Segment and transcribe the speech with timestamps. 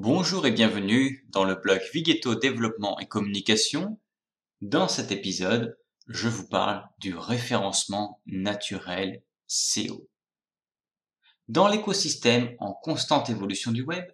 [0.00, 3.98] Bonjour et bienvenue dans le blog Vigeto Développement et Communication.
[4.60, 10.08] Dans cet épisode, je vous parle du référencement naturel SEO.
[11.48, 14.04] Dans l'écosystème en constante évolution du web,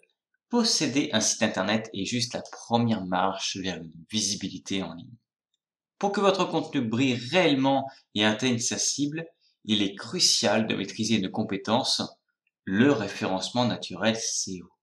[0.49, 5.19] posséder un site internet est juste la première marche vers une visibilité en ligne.
[5.99, 9.27] Pour que votre contenu brille réellement et atteigne sa cible,
[9.67, 12.01] il est crucial de maîtriser une compétence,
[12.65, 14.74] le référencement naturel SEO.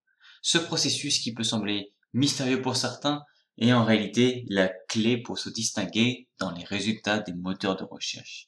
[0.41, 3.23] Ce processus qui peut sembler mystérieux pour certains
[3.57, 8.47] est en réalité la clé pour se distinguer dans les résultats des moteurs de recherche.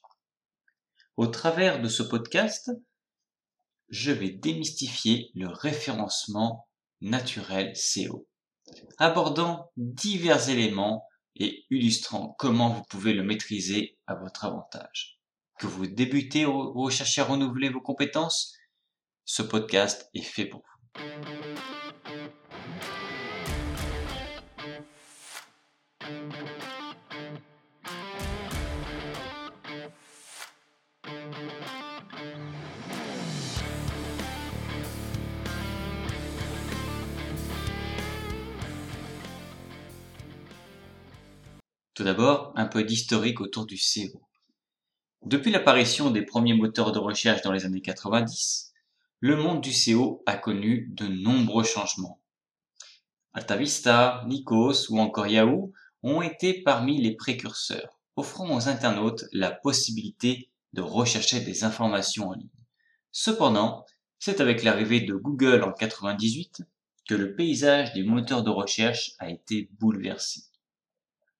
[1.16, 2.72] Au travers de ce podcast,
[3.88, 6.68] je vais démystifier le référencement
[7.00, 8.26] naturel SEO,
[8.98, 11.06] abordant divers éléments
[11.36, 15.20] et illustrant comment vous pouvez le maîtriser à votre avantage.
[15.58, 18.56] Que vous débutez ou recherchez à renouveler vos compétences,
[19.24, 20.73] ce podcast est fait pour vous.
[41.94, 44.20] Tout d'abord, un peu d'historique autour du SEO.
[45.22, 48.73] Depuis l'apparition des premiers moteurs de recherche dans les années 90,
[49.24, 52.20] le monde du SEO a connu de nombreux changements.
[53.32, 55.72] AltaVista, Lycos ou encore Yahoo
[56.02, 62.34] ont été parmi les précurseurs, offrant aux internautes la possibilité de rechercher des informations en
[62.34, 62.50] ligne.
[63.12, 63.86] Cependant,
[64.18, 66.60] c'est avec l'arrivée de Google en 98
[67.08, 70.42] que le paysage des moteurs de recherche a été bouleversé.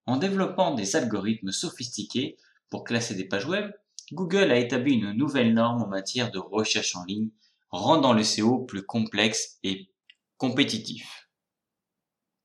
[0.06, 2.38] En développant des algorithmes sophistiqués
[2.70, 3.70] pour classer des pages web,
[4.10, 7.28] Google a établi une nouvelle norme en matière de recherche en ligne,
[7.74, 9.88] rendant le SEO plus complexe et
[10.36, 11.28] compétitif.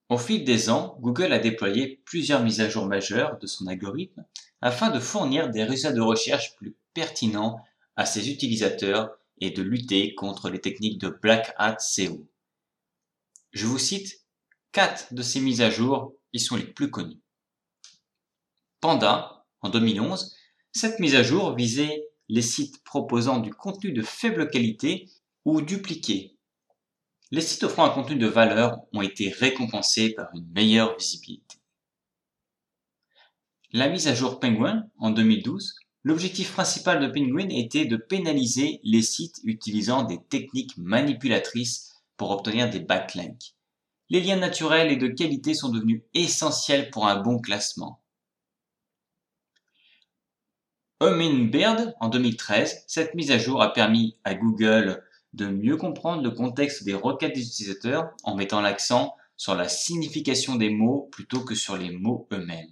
[0.09, 4.25] Au fil des ans, Google a déployé plusieurs mises à jour majeures de son algorithme
[4.61, 7.64] afin de fournir des résultats de recherche plus pertinents
[7.95, 12.27] à ses utilisateurs et de lutter contre les techniques de Black Hat SEO.
[13.52, 14.26] Je vous cite
[14.71, 17.21] quatre de ces mises à jour, ils sont les plus connus.
[18.82, 20.36] Panda, en 2011,
[20.71, 25.08] cette mise à jour visait les sites proposant du contenu de faible qualité
[25.45, 26.38] ou dupliqué.
[27.32, 31.58] Les sites offrant un contenu de valeur ont été récompensés par une meilleure visibilité.
[33.72, 39.04] La mise à jour Penguin en 2012, l'objectif principal de Penguin était de pénaliser les
[39.04, 43.54] sites utilisant des techniques manipulatrices pour obtenir des backlinks.
[44.10, 48.02] Les liens naturels et de qualité sont devenus essentiels pour un bon classement.
[51.00, 56.31] Hummingbird en 2013, cette mise à jour a permis à Google de mieux comprendre le
[56.31, 61.55] contexte des requêtes des utilisateurs en mettant l'accent sur la signification des mots plutôt que
[61.55, 62.71] sur les mots eux-mêmes.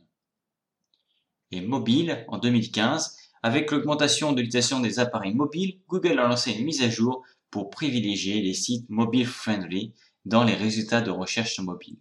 [1.52, 6.66] Et mobile en 2015, avec l'augmentation de l'utilisation des appareils mobiles, Google a lancé une
[6.66, 9.94] mise à jour pour privilégier les sites mobile friendly
[10.26, 12.00] dans les résultats de recherche mobile.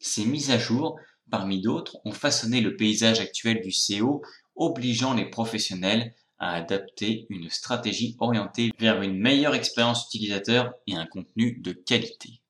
[0.00, 0.98] Ces mises à jour
[1.32, 4.22] parmi d'autres, ont façonné le paysage actuel du SEO,
[4.54, 11.06] obligeant les professionnels à adapter une stratégie orientée vers une meilleure expérience utilisateur et un
[11.06, 12.42] contenu de qualité.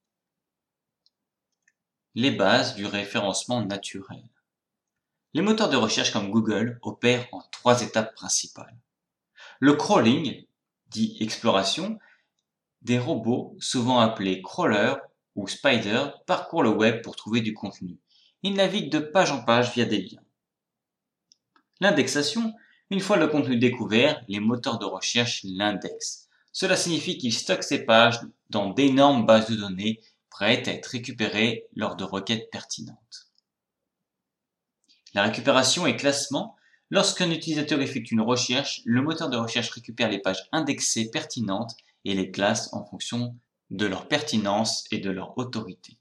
[2.16, 4.24] Les bases du référencement naturel.
[5.34, 8.76] Les moteurs de recherche comme Google opèrent en trois étapes principales.
[9.60, 10.44] Le crawling,
[10.88, 11.98] dit exploration,
[12.82, 14.98] des robots, souvent appelés crawlers
[15.36, 17.98] ou spiders, parcourent le web pour trouver du contenu
[18.42, 20.22] il navigue de page en page via des liens.
[21.80, 22.52] L'indexation,
[22.92, 26.28] une fois le contenu découvert, les moteurs de recherche l'indexent.
[26.52, 28.20] Cela signifie qu'ils stockent ces pages
[28.50, 33.32] dans d'énormes bases de données prêtes à être récupérées lors de requêtes pertinentes.
[35.14, 36.54] La récupération et classement,
[36.90, 41.74] lorsqu'un utilisateur effectue une recherche, le moteur de recherche récupère les pages indexées pertinentes
[42.04, 43.34] et les classe en fonction
[43.70, 45.96] de leur pertinence et de leur autorité.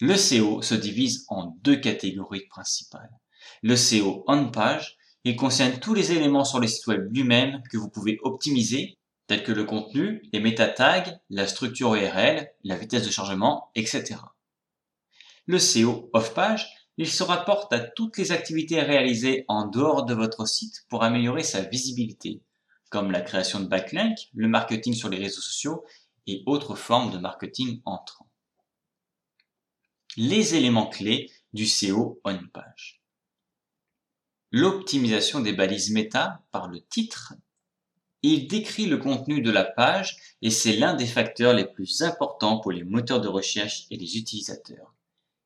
[0.00, 3.18] Le SEO se divise en deux catégories principales.
[3.62, 7.88] Le SEO on-page, il concerne tous les éléments sur le site web lui-même que vous
[7.88, 13.10] pouvez optimiser, tels que le contenu, les méta tags, la structure URL, la vitesse de
[13.10, 14.16] chargement, etc.
[15.46, 20.46] Le SEO off-page, il se rapporte à toutes les activités réalisées en dehors de votre
[20.46, 22.40] site pour améliorer sa visibilité,
[22.90, 25.84] comme la création de backlinks, le marketing sur les réseaux sociaux
[26.26, 28.26] et autres formes de marketing entrant
[30.16, 32.95] les éléments clés du SEO on-page.
[34.52, 37.34] L'optimisation des balises méta par le titre,
[38.22, 42.60] Il décrit le contenu de la page et c'est l'un des facteurs les plus importants
[42.60, 44.94] pour les moteurs de recherche et les utilisateurs.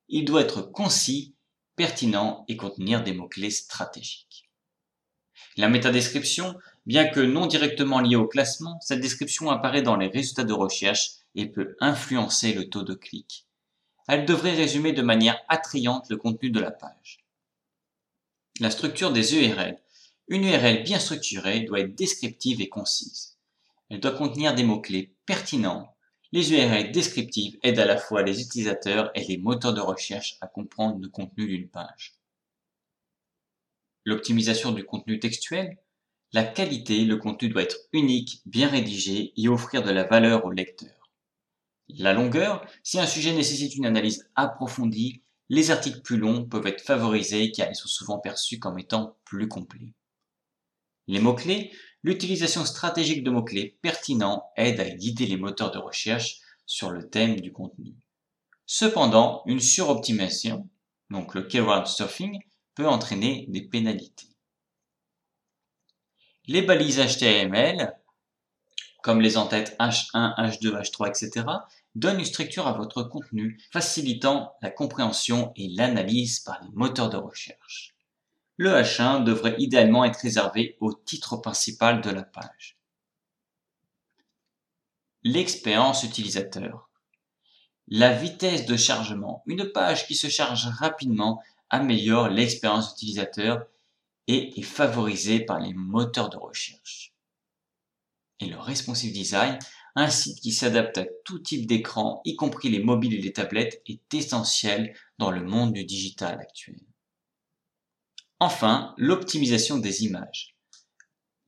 [0.08, 1.34] Il doit être concis,
[1.76, 4.50] pertinent et contenir des mots-clés stratégiques.
[5.56, 10.44] La métadescription, bien que non directement liée au classement, cette description apparaît dans les résultats
[10.44, 13.46] de recherche et peut influencer le taux de clic.
[14.08, 17.19] Elle devrait résumer de manière attrayante le contenu de la page.
[18.60, 19.78] La structure des URL.
[20.28, 23.38] Une URL bien structurée doit être descriptive et concise.
[23.88, 25.96] Elle doit contenir des mots-clés pertinents.
[26.30, 30.46] Les URL descriptives aident à la fois les utilisateurs et les moteurs de recherche à
[30.46, 32.18] comprendre le contenu d'une page.
[34.04, 35.78] L'optimisation du contenu textuel.
[36.34, 40.50] La qualité, le contenu doit être unique, bien rédigé et offrir de la valeur au
[40.50, 41.08] lecteur.
[41.88, 46.80] La longueur, si un sujet nécessite une analyse approfondie, les articles plus longs peuvent être
[46.80, 49.92] favorisés car ils sont souvent perçus comme étant plus complets.
[51.08, 51.72] Les mots-clés,
[52.04, 57.40] l'utilisation stratégique de mots-clés pertinents aide à guider les moteurs de recherche sur le thème
[57.40, 57.96] du contenu.
[58.64, 60.68] Cependant, une suroptimisation,
[61.10, 62.38] donc le keyword stuffing,
[62.76, 64.28] peut entraîner des pénalités.
[66.46, 67.92] Les balises HTML,
[69.02, 71.46] comme les entêtes H1, H2, H3, etc.,
[71.94, 77.16] donnent une structure à votre contenu, facilitant la compréhension et l'analyse par les moteurs de
[77.16, 77.94] recherche
[78.60, 82.76] le H1 devrait idéalement être réservé au titre principal de la page.
[85.22, 86.90] L'expérience utilisateur.
[87.88, 89.42] La vitesse de chargement.
[89.46, 93.64] Une page qui se charge rapidement améliore l'expérience utilisateur
[94.26, 97.14] et est favorisée par les moteurs de recherche.
[98.40, 99.58] Et le responsive design,
[99.96, 103.82] un site qui s'adapte à tout type d'écran, y compris les mobiles et les tablettes,
[103.86, 106.80] est essentiel dans le monde du digital actuel.
[108.38, 110.56] Enfin, l'optimisation des images.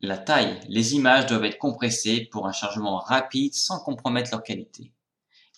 [0.01, 0.61] La taille.
[0.69, 4.93] Les images doivent être compressées pour un chargement rapide sans compromettre leur qualité.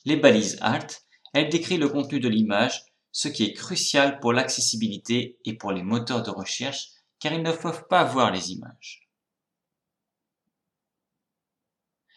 [0.05, 5.39] Les balises Alt, elles décrivent le contenu de l'image, ce qui est crucial pour l'accessibilité
[5.45, 6.91] et pour les moteurs de recherche
[7.21, 9.04] car ils ne peuvent pas voir les images.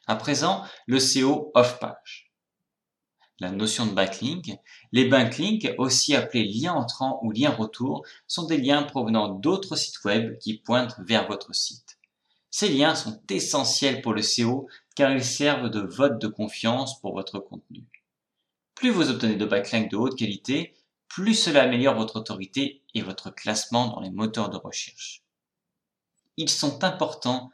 [0.08, 2.28] À présent, le SEO off-page
[3.40, 4.58] la notion de backlink.
[4.92, 10.04] Les backlinks, aussi appelés liens entrants ou liens retour, sont des liens provenant d'autres sites
[10.04, 11.98] web qui pointent vers votre site.
[12.50, 17.14] Ces liens sont essentiels pour le SEO car ils servent de vote de confiance pour
[17.14, 17.86] votre contenu.
[18.74, 20.74] Plus vous obtenez de backlinks de haute qualité,
[21.08, 25.24] plus cela améliore votre autorité et votre classement dans les moteurs de recherche.
[26.38, 27.52] Ils sont importants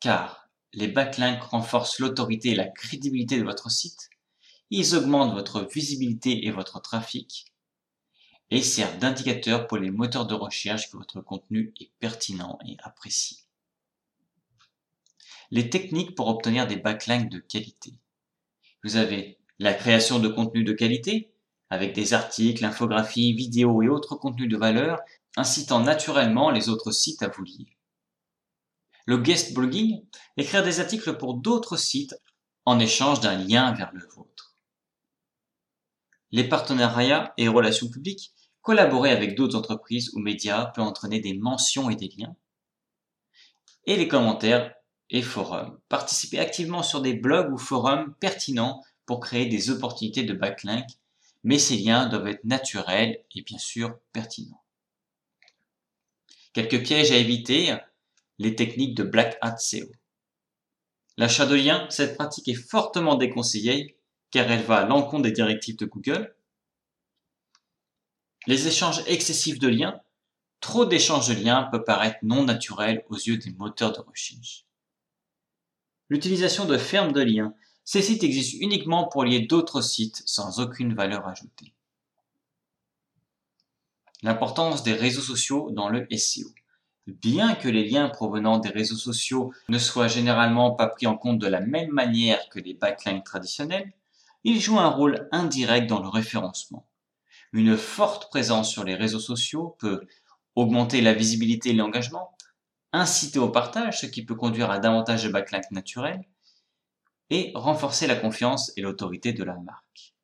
[0.00, 0.41] car
[0.74, 4.10] les backlinks renforcent l'autorité et la crédibilité de votre site,
[4.70, 7.52] ils augmentent votre visibilité et votre trafic
[8.50, 13.38] et servent d'indicateur pour les moteurs de recherche que votre contenu est pertinent et apprécié.
[15.50, 17.92] Les techniques pour obtenir des backlinks de qualité.
[18.82, 21.30] Vous avez la création de contenu de qualité
[21.68, 25.00] avec des articles, infographies, vidéos et autres contenus de valeur
[25.36, 27.76] incitant naturellement les autres sites à vous lier.
[29.06, 30.04] Le guest blogging,
[30.36, 32.14] écrire des articles pour d'autres sites
[32.64, 34.32] en échange d'un lien vers le vôtre
[36.32, 38.32] les partenariats et relations publiques,
[38.62, 42.34] collaborer avec d'autres entreprises ou médias peut entraîner des mentions et des liens.
[43.84, 44.74] Et les commentaires
[45.10, 45.78] et forums.
[45.88, 50.86] Participer activement sur des blogs ou forums pertinents pour créer des opportunités de backlink,
[51.44, 54.62] mais ces liens doivent être naturels et bien sûr pertinents.
[56.54, 57.76] Quelques pièges à éviter,
[58.38, 59.86] les techniques de Black Hat SEO.
[61.16, 63.98] L'achat de liens, cette pratique est fortement déconseillée
[64.30, 66.34] car elle va à l'encontre des directives de Google.
[68.46, 70.00] Les échanges excessifs de liens.
[70.60, 74.64] Trop d'échanges de liens peut paraître non naturel aux yeux des moteurs de recherche.
[76.08, 77.54] L'utilisation de fermes de liens.
[77.84, 81.74] Ces sites existent uniquement pour lier d'autres sites sans aucune valeur ajoutée.
[84.22, 86.48] L'importance des réseaux sociaux dans le SEO.
[87.08, 91.40] Bien que les liens provenant des réseaux sociaux ne soient généralement pas pris en compte
[91.40, 93.92] de la même manière que les backlinks traditionnels,
[94.44, 96.86] il joue un rôle indirect dans le référencement.
[97.52, 100.06] Une forte présence sur les réseaux sociaux peut
[100.54, 102.36] augmenter la visibilité et l'engagement,
[102.92, 106.24] inciter au partage, ce qui peut conduire à davantage de backlinks naturels,
[107.30, 110.14] et renforcer la confiance et l'autorité de la marque.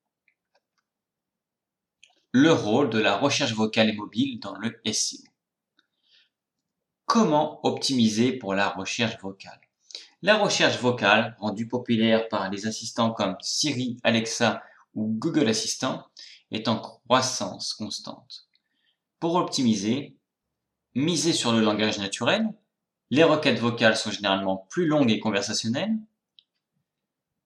[2.32, 5.27] Le rôle de la recherche vocale et mobile dans le SEO.
[7.08, 9.58] Comment optimiser pour la recherche vocale
[10.20, 14.62] la recherche vocale, rendue populaire par les assistants comme Siri, Alexa
[14.94, 16.04] ou Google Assistant,
[16.50, 18.48] est en croissance constante.
[19.20, 20.18] Pour optimiser,
[20.94, 22.52] misez sur le langage naturel,
[23.10, 25.96] Les requêtes vocales sont généralement plus longues et conversationnelles.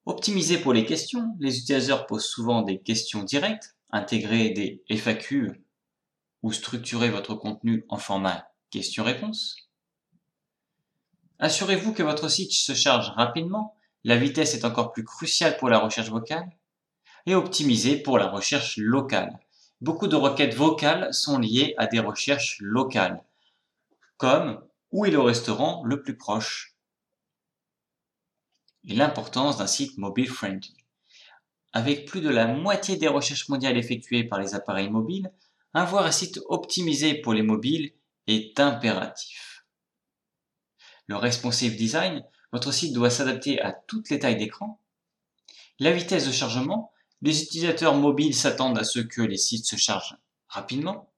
[0.06, 5.62] Optimisé pour les questions, les utilisateurs posent souvent des questions directes, intégrer des FAQ
[6.42, 9.56] ou structurer votre contenu en format question-réponse.
[11.38, 15.78] Assurez-vous que votre site se charge rapidement, la vitesse est encore plus cruciale pour la
[15.78, 16.50] recherche vocale,
[17.26, 19.38] et optimisé pour la recherche locale.
[19.80, 23.22] Beaucoup de requêtes vocales sont liées à des recherches locales,
[24.16, 24.60] comme
[24.90, 26.76] où est le restaurant le plus proche
[28.84, 30.74] et l'importance d'un site mobile friendly.
[31.72, 35.32] Avec plus de la moitié des recherches mondiales effectuées par les appareils mobiles,
[35.72, 37.92] avoir un site optimisé pour les mobiles
[38.26, 39.64] est impératif.
[41.06, 44.80] Le responsive design, votre site doit s'adapter à toutes les tailles d'écran.
[45.78, 50.16] La vitesse de chargement, les utilisateurs mobiles s'attendent à ce que les sites se chargent
[50.48, 51.12] rapidement.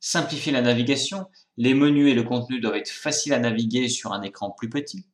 [0.00, 4.22] Simplifier la navigation, les menus et le contenu doivent être faciles à naviguer sur un
[4.22, 5.06] écran plus petit.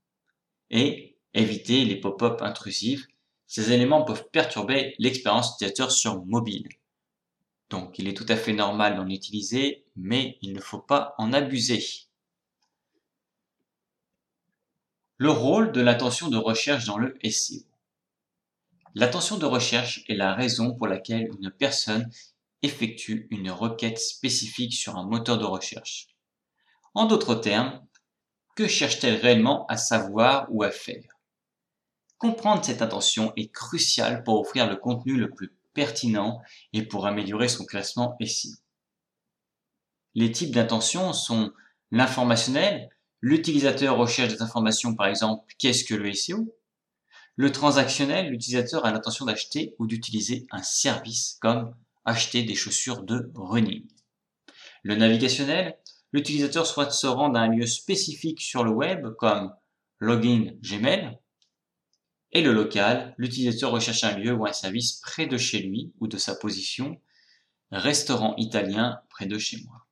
[0.71, 3.07] Et éviter les pop-up intrusifs,
[3.47, 6.69] ces éléments peuvent perturber l'expérience utilisateur sur mobile.
[7.71, 11.33] Donc il est tout à fait normal d'en utiliser, mais il ne faut pas en
[11.33, 11.85] abuser.
[15.17, 17.65] Le rôle de l'attention de recherche dans le SEO.
[18.95, 22.11] L'attention de recherche est la raison pour laquelle une personne
[22.63, 26.09] effectue une requête spécifique sur un moteur de recherche.
[26.95, 27.87] En d'autres termes,
[28.57, 31.19] que cherche-t-elle réellement à savoir ou à faire?
[32.17, 36.43] Comprendre cette attention est crucial pour offrir le contenu le plus pertinent
[36.73, 38.51] et pour améliorer son classement SEO.
[40.17, 41.53] Les types d'intention sont
[41.93, 42.89] l'informationnel,
[43.21, 46.53] l'utilisateur recherche des informations par exemple qu'est-ce que le SEO,
[47.37, 51.73] le transactionnel, l'utilisateur a l'intention d'acheter ou d'utiliser un service comme
[52.05, 53.87] acheter des chaussures de running.
[54.83, 55.79] Le navigationnel,
[56.13, 59.55] l'utilisateur souhaite se rendre à un lieu spécifique sur le web comme
[60.01, 61.17] login Gmail
[62.33, 66.09] et le local, l'utilisateur recherche un lieu ou un service près de chez lui ou
[66.09, 67.01] de sa position,
[67.71, 69.87] restaurant italien près de chez moi.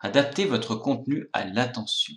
[0.00, 2.14] Adaptez votre contenu à l'attention.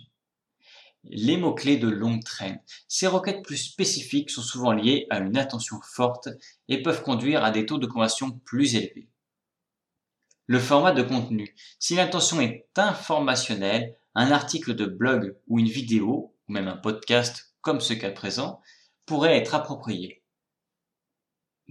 [1.04, 2.60] Les mots-clés de longue traîne.
[2.86, 6.28] Ces requêtes plus spécifiques sont souvent liées à une attention forte
[6.68, 9.08] et peuvent conduire à des taux de conversion plus élevés.
[10.46, 11.54] Le format de contenu.
[11.78, 17.47] Si l'intention est informationnelle, un article de blog ou une vidéo, ou même un podcast
[17.68, 18.62] comme ce cas présent,
[19.04, 20.24] pourrait être approprié.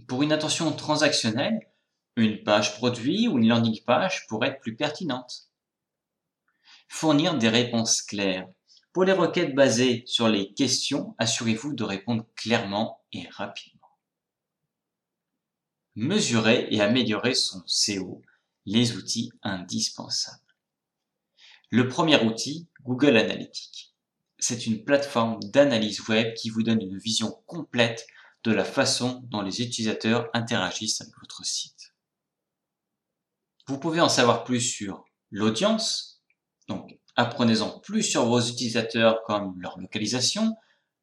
[0.07, 1.71] Pour une attention transactionnelle,
[2.15, 5.49] une page produit ou une landing page pourrait être plus pertinente.
[6.87, 8.47] Fournir des réponses claires.
[8.93, 13.97] Pour les requêtes basées sur les questions, assurez-vous de répondre clairement et rapidement.
[15.95, 18.21] Mesurer et améliorer son CO,
[18.67, 20.55] les outils indispensables.
[21.71, 23.96] Le premier outil, Google Analytics
[24.39, 28.05] c'est une plateforme d'analyse web qui vous donne une vision complète
[28.43, 31.93] de la façon dont les utilisateurs interagissent avec votre site.
[33.67, 36.21] Vous pouvez en savoir plus sur l'audience,
[36.67, 40.55] donc apprenez-en plus sur vos utilisateurs comme leur localisation,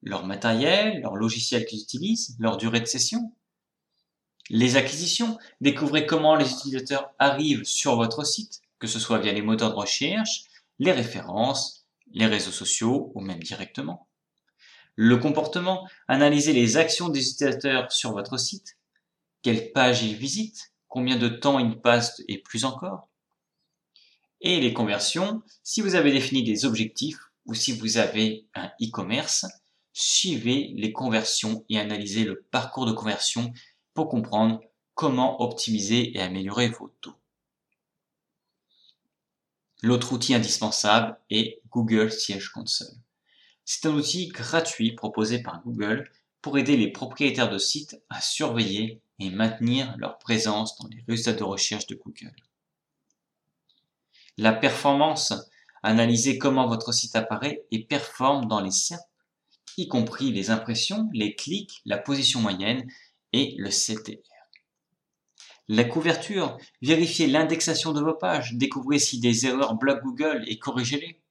[0.03, 3.35] leur matériel, leur logiciel qu'ils utilisent, leur durée de session.
[4.49, 9.43] Les acquisitions, découvrez comment les utilisateurs arrivent sur votre site, que ce soit via les
[9.43, 10.45] moteurs de recherche,
[10.79, 14.09] les références, les réseaux sociaux ou même directement.
[14.97, 18.77] Le comportement, analysez les actions des utilisateurs sur votre site,
[19.43, 23.09] quelles pages ils visitent, combien de temps ils passent et plus encore?
[24.41, 29.47] Et les conversions, si vous avez défini des objectifs ou si vous avez un e-commerce,
[29.93, 33.53] suivez les conversions et analysez le parcours de conversion
[33.95, 34.61] pour comprendre
[34.95, 37.15] comment optimiser et améliorer vos taux.
[39.85, 42.97] L'autre outil indispensable est Google Siège Console.
[43.67, 46.11] C'est un outil gratuit proposé par Google
[46.41, 51.35] pour aider les propriétaires de sites à surveiller et maintenir leur présence dans les résultats
[51.35, 52.35] de recherche de Google.
[54.39, 55.35] La performance,
[55.83, 59.03] analyser comment votre site apparaît et performe dans les SERP,
[59.77, 62.91] y compris les impressions, les clics, la position moyenne
[63.35, 64.34] et le CTR.
[65.69, 71.23] La couverture, vérifiez l'indexation de vos pages, découvrez si des erreurs bloquent Google et corrigez-les.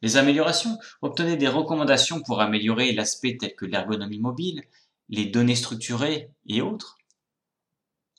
[0.00, 4.62] Les améliorations, obtenez des recommandations pour améliorer l'aspect tel que l'ergonomie mobile,
[5.08, 6.98] les données structurées et autres.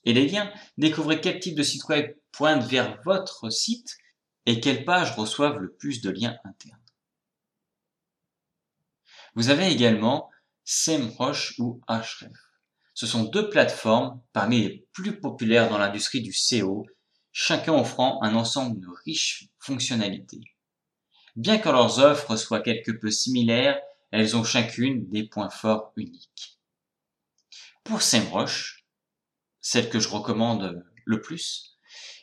[0.05, 3.97] Et les liens, découvrez quel type de site web pointe vers votre site
[4.45, 6.79] et quelles pages reçoivent le plus de liens internes.
[9.35, 10.29] Vous avez également
[10.65, 12.42] SEMrush ou Ahrefs.
[13.03, 16.85] Ce sont deux plateformes parmi les plus populaires dans l'industrie du SEO
[17.33, 20.39] chacun offrant un ensemble de riches fonctionnalités.
[21.35, 23.77] Bien que leurs offres soient quelque peu similaires,
[24.11, 26.61] elles ont chacune des points forts uniques.
[27.83, 28.85] Pour SEMrush,
[29.59, 31.77] celle que je recommande le plus,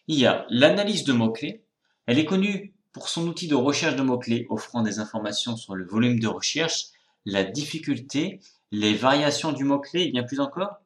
[0.07, 1.63] il y a l'analyse de mots-clés.
[2.07, 5.87] Elle est connue pour son outil de recherche de mots-clés offrant des informations sur le
[5.87, 6.87] volume de recherche,
[7.27, 10.77] la difficulté, les variations du mot-clé bien plus encore?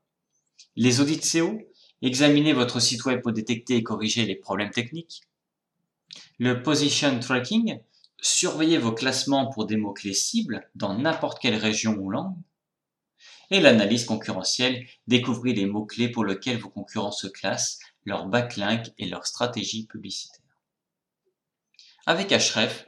[0.76, 1.58] Les audits SEO,
[2.02, 5.22] examinez votre site web pour détecter et corriger les problèmes techniques.
[6.38, 7.80] Le position tracking,
[8.20, 12.36] surveillez vos classements pour des mots-clés cibles dans n'importe quelle région ou langue.
[13.50, 19.06] Et l'analyse concurrentielle, découvrez les mots-clés pour lesquels vos concurrents se classent, leurs backlinks et
[19.06, 20.40] leurs stratégies publicitaires.
[22.06, 22.86] Avec Href,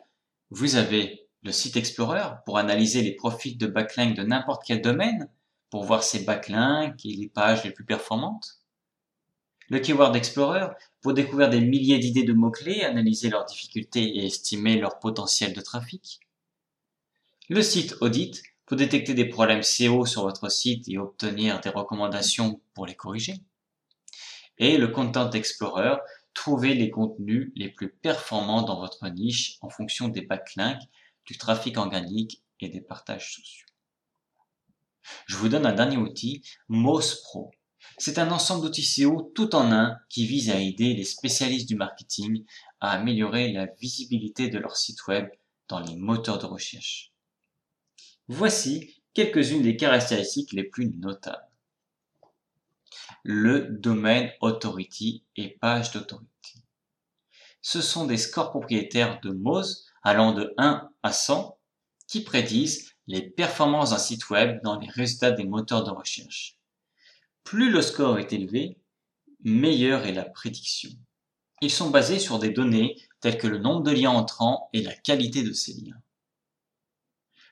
[0.50, 5.31] vous avez le site Explorer pour analyser les profils de backlinks de n'importe quel domaine,
[5.71, 8.61] pour voir ses backlinks et les pages les plus performantes.
[9.69, 10.67] Le Keyword Explorer
[11.00, 15.61] pour découvrir des milliers d'idées de mots-clés, analyser leurs difficultés et estimer leur potentiel de
[15.61, 16.21] trafic.
[17.49, 22.61] Le site Audit pour détecter des problèmes SEO sur votre site et obtenir des recommandations
[22.75, 23.35] pour les corriger.
[24.59, 25.97] Et le Content Explorer
[26.35, 30.83] Trouvez les contenus les plus performants dans votre niche en fonction des backlinks,
[31.26, 33.66] du trafic organique et des partages sociaux.
[35.26, 37.50] Je vous donne un dernier outil, Moz Pro.
[37.99, 41.76] C'est un ensemble d'outils SEO tout en un qui vise à aider les spécialistes du
[41.76, 42.45] marketing
[42.80, 45.28] à améliorer la visibilité de leur site web
[45.68, 47.12] dans les moteurs de recherche.
[48.28, 51.47] Voici quelques-unes des caractéristiques les plus notables
[53.28, 56.62] le domaine authority et page d'autority.
[57.61, 61.59] Ce sont des scores propriétaires de Moz allant de 1 à 100
[62.07, 66.61] qui prédisent les performances d'un site web dans les résultats des moteurs de recherche.
[67.43, 68.79] Plus le score est élevé,
[69.43, 70.91] meilleure est la prédiction.
[71.61, 74.95] Ils sont basés sur des données telles que le nombre de liens entrants et la
[74.95, 76.01] qualité de ces liens.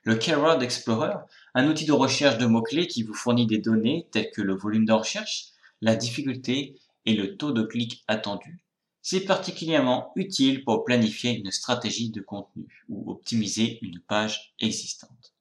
[0.05, 1.17] Le Keyword Explorer,
[1.55, 4.85] un outil de recherche de mots-clés qui vous fournit des données telles que le volume
[4.85, 5.47] de recherche,
[5.81, 8.64] la difficulté et le taux de clic attendu.
[9.07, 15.35] C'est particulièrement utile pour planifier une stratégie de contenu ou optimiser une page existante.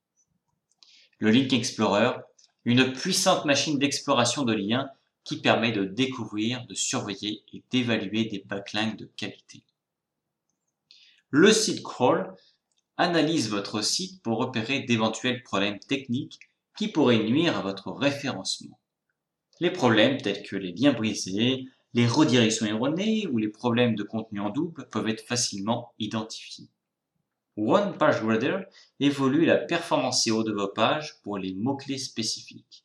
[1.19, 2.11] Le Link Explorer,
[2.67, 4.91] une puissante machine d'exploration de liens
[5.25, 9.63] qui permet de découvrir, de surveiller et d'évaluer des backlinks de qualité.
[11.31, 12.35] Le site crawl
[12.99, 16.39] analyse votre site pour repérer d'éventuels problèmes techniques
[16.77, 18.79] qui pourraient nuire à votre référencement.
[19.61, 21.65] Les problèmes tels que les liens brisés,
[21.95, 26.69] les redirections erronées ou les problèmes de contenu en double peuvent être facilement identifiés.
[27.57, 28.21] One Page
[28.99, 32.85] évolue la performance SEO de vos pages pour les mots-clés spécifiques.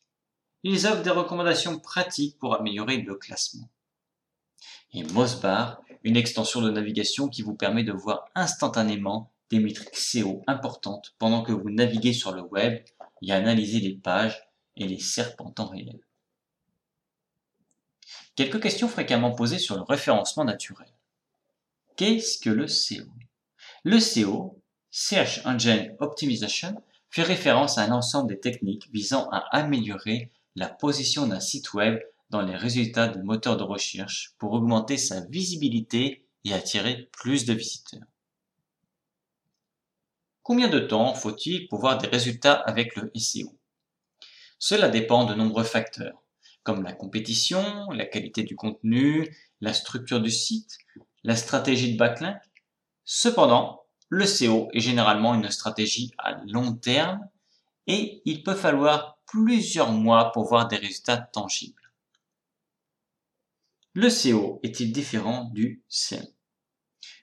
[0.62, 3.68] Ils offrent des recommandations pratiques pour améliorer le classement.
[4.92, 10.42] Et Mossbar, une extension de navigation qui vous permet de voir instantanément des métriques SEO
[10.46, 12.80] importantes pendant que vous naviguez sur le web
[13.22, 14.40] et analyser les pages
[14.76, 15.98] et les SERP en réel.
[18.36, 20.88] Quelques questions fréquemment posées sur le référencement naturel.
[21.96, 23.04] Qu'est-ce que le SEO
[23.84, 30.30] Le SEO, Search Engine Optimization, fait référence à un ensemble de techniques visant à améliorer
[30.56, 35.20] la position d'un site web dans les résultats des moteurs de recherche pour augmenter sa
[35.22, 38.06] visibilité et attirer plus de visiteurs.
[40.42, 43.56] Combien de temps faut-il pour voir des résultats avec le SEO
[44.58, 46.19] Cela dépend de nombreux facteurs,
[46.62, 50.78] comme la compétition, la qualité du contenu, la structure du site,
[51.24, 52.36] la stratégie de backlink.
[53.04, 57.20] Cependant, le SEO est généralement une stratégie à long terme
[57.86, 61.92] et il peut falloir plusieurs mois pour voir des résultats tangibles.
[63.94, 66.24] Le SEO est-il différent du SEM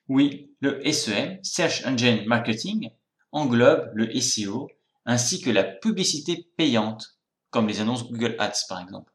[0.07, 2.89] Oui, le SEM, Search Engine Marketing,
[3.31, 4.69] englobe le SEO
[5.05, 7.17] ainsi que la publicité payante,
[7.49, 9.13] comme les annonces Google Ads par exemple.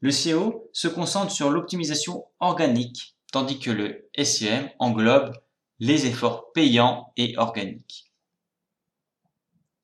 [0.00, 5.36] Le SEO se concentre sur l'optimisation organique, tandis que le SEM englobe
[5.78, 8.10] les efforts payants et organiques.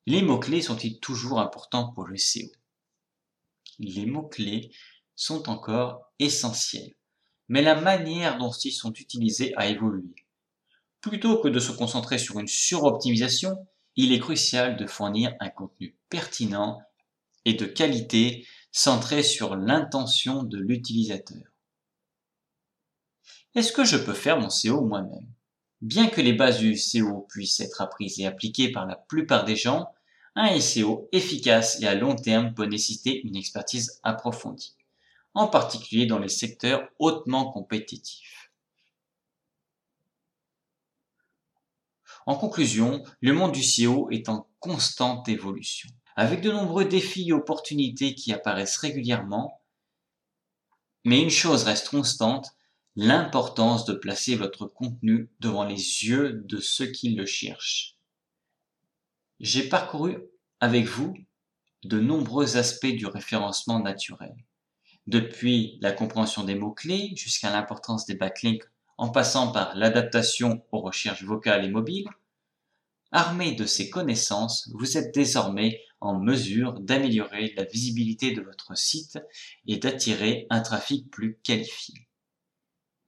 [0.07, 2.47] Les mots-clés sont-ils toujours importants pour le SEO
[3.77, 4.71] Les mots-clés
[5.15, 6.95] sont encore essentiels,
[7.47, 10.15] mais la manière dont ils sont utilisés a évolué.
[11.01, 15.95] Plutôt que de se concentrer sur une suroptimisation, il est crucial de fournir un contenu
[16.09, 16.81] pertinent
[17.45, 21.41] et de qualité centré sur l'intention de l'utilisateur.
[23.55, 25.27] Est-ce que je peux faire mon SEO moi-même?
[25.81, 29.55] Bien que les bases du SEO puissent être apprises et appliquées par la plupart des
[29.55, 29.91] gens,
[30.35, 34.75] un SEO efficace et à long terme peut nécessiter une expertise approfondie,
[35.33, 38.51] en particulier dans les secteurs hautement compétitifs.
[42.27, 45.89] En conclusion, le monde du SEO est en constante évolution.
[46.19, 49.61] Avec de nombreux défis et opportunités qui apparaissent régulièrement,
[51.05, 52.49] mais une chose reste constante,
[52.95, 57.97] l'importance de placer votre contenu devant les yeux de ceux qui le cherchent.
[59.39, 60.17] J'ai parcouru
[60.59, 61.15] avec vous
[61.83, 64.35] de nombreux aspects du référencement naturel,
[65.05, 68.65] depuis la compréhension des mots-clés jusqu'à l'importance des backlinks
[68.97, 72.09] en passant par l'adaptation aux recherches vocales et mobiles.
[73.11, 79.17] Armé de ces connaissances, vous êtes désormais en mesure d'améliorer la visibilité de votre site
[79.65, 82.07] et d'attirer un trafic plus qualifié.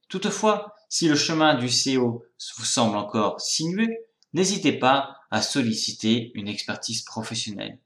[0.08, 2.24] Toutefois, si le chemin du SEO
[2.56, 3.94] vous semble encore sinueux,
[4.32, 7.78] n'hésitez pas à solliciter une expertise professionnelle.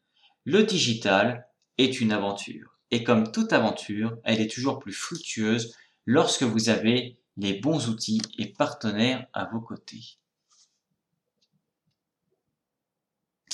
[0.44, 1.48] Le digital
[1.78, 2.78] est une aventure.
[2.90, 5.74] Et comme toute aventure, elle est toujours plus fructueuse
[6.06, 10.18] lorsque vous avez les bons outils et partenaires à vos côtés.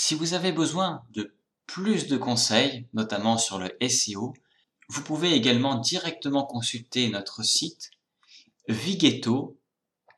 [0.02, 1.36] Si vous avez besoin de
[1.66, 4.32] plus de conseils, notamment sur le SEO,
[4.88, 7.90] vous pouvez également directement consulter notre site
[8.66, 9.60] Vigeto,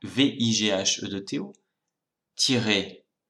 [0.05, 1.53] v i g h e -T -O,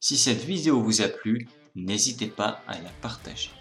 [0.00, 3.52] Si cette vidéo vous a plu, n'hésitez pas à la partager.